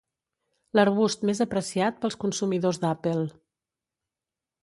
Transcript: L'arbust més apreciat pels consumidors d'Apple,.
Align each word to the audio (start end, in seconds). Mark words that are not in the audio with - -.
L'arbust 0.77 1.25
més 1.31 1.41
apreciat 1.45 2.01
pels 2.05 2.17
consumidors 2.25 2.81
d'Apple,. 2.85 3.29